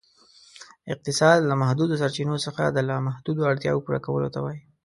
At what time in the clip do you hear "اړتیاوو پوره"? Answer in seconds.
3.51-3.99